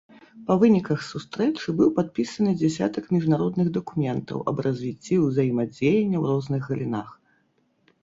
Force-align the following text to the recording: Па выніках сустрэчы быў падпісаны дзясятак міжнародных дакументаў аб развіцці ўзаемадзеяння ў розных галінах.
Па 0.45 0.53
выніках 0.61 1.03
сустрэчы 1.07 1.75
быў 1.81 1.91
падпісаны 1.99 2.51
дзясятак 2.63 3.05
міжнародных 3.17 3.67
дакументаў 3.77 4.37
аб 4.55 4.67
развіцці 4.71 5.23
ўзаемадзеяння 5.29 6.17
ў 6.25 6.35
розных 6.35 6.61
галінах. 6.75 7.19